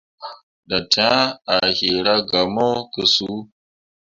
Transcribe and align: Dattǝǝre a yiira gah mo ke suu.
Dattǝǝre 0.69 1.21
a 1.55 1.57
yiira 1.77 2.15
gah 2.29 2.47
mo 2.55 2.67
ke 2.93 3.03
suu. 3.13 3.37